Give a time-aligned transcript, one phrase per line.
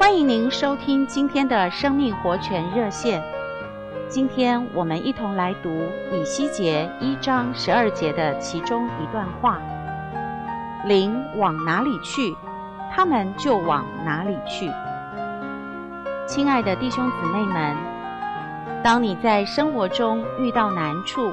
[0.00, 3.22] 欢迎您收听今天的生命活泉热线。
[4.08, 5.68] 今天我们一同来读
[6.10, 9.60] 以西结一章十二节的其中一段话
[10.88, 12.34] ：“灵往哪里去，
[12.90, 14.72] 他们就往哪里去。”
[16.26, 17.76] 亲爱的弟兄姊妹们，
[18.82, 21.30] 当你在生活中遇到难处，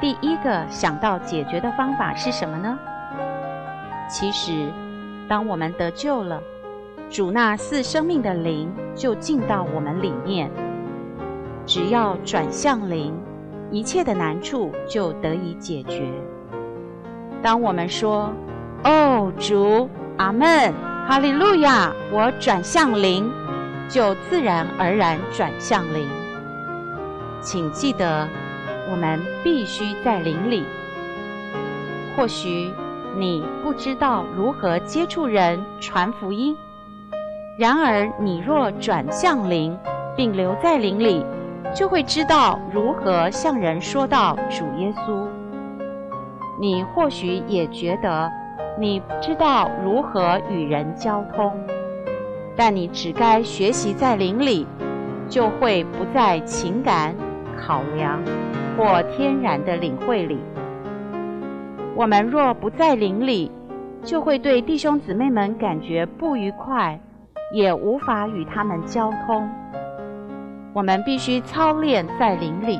[0.00, 2.76] 第一个想到解决的方法是什么呢？
[4.08, 4.72] 其实，
[5.28, 6.42] 当我们得救了，
[7.08, 10.50] 主那赐生命的灵就进到我们里面。
[11.64, 13.12] 只要转向灵，
[13.70, 16.10] 一切的难处就得以解决。
[17.42, 18.32] 当我们说
[18.84, 20.72] ：“哦，主，阿门，
[21.06, 23.30] 哈利路亚，我转向灵”，
[23.88, 26.08] 就自然而然转向灵。
[27.40, 28.28] 请记得，
[28.90, 30.64] 我们必须在灵里。
[32.16, 32.72] 或许
[33.16, 36.56] 你不知道如何接触人、传福音。
[37.58, 39.74] 然而，你若转向灵，
[40.14, 41.24] 并留在灵里，
[41.74, 45.26] 就会知道如何向人说道主耶稣。
[46.60, 48.30] 你或许也觉得
[48.78, 51.50] 你知道如何与人交通，
[52.54, 54.66] 但你只该学习在灵里，
[55.26, 57.14] 就会不在情感
[57.56, 58.22] 考量
[58.76, 60.38] 或天然的领会里。
[61.94, 63.50] 我们若不在灵里，
[64.02, 67.00] 就会对弟兄姊妹们感觉不愉快。
[67.56, 69.48] 也无法与他们交通。
[70.74, 72.78] 我们必须操练在灵里。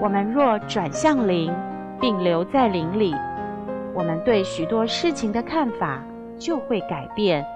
[0.00, 1.54] 我们若转向灵，
[2.00, 3.14] 并留在灵里，
[3.94, 6.02] 我们对许多事情的看法
[6.36, 7.46] 就会改变，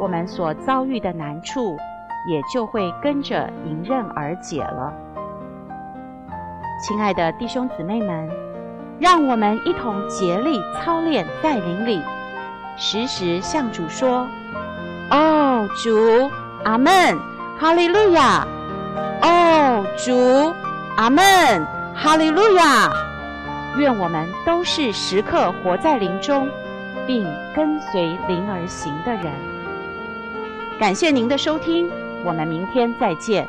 [0.00, 1.76] 我们所遭遇的难处
[2.28, 4.92] 也就会跟着迎刃而解了。
[6.84, 8.28] 亲爱的弟兄姊妹们，
[8.98, 12.02] 让我们一同竭力操练在灵里，
[12.76, 14.26] 时时向主说。
[15.62, 16.30] 哦，主，
[16.64, 17.16] 阿门，
[17.56, 18.44] 哈利路亚！
[19.22, 20.52] 哦，主，
[20.96, 21.64] 阿门，
[21.94, 22.90] 哈利路亚！
[23.76, 26.48] 愿我们都是时刻活在灵中，
[27.06, 27.24] 并
[27.54, 29.32] 跟随灵而行的人。
[30.80, 31.88] 感谢您的收听，
[32.24, 33.46] 我们明天再见。